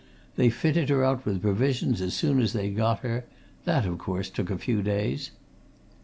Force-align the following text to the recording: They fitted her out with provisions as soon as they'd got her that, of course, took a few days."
They 0.35 0.49
fitted 0.49 0.89
her 0.89 1.03
out 1.05 1.27
with 1.27 1.43
provisions 1.43 2.01
as 2.01 2.15
soon 2.15 2.39
as 2.41 2.53
they'd 2.53 2.75
got 2.75 3.01
her 3.01 3.25
that, 3.65 3.85
of 3.85 3.99
course, 3.99 4.31
took 4.31 4.49
a 4.49 4.57
few 4.57 4.81
days." 4.81 5.29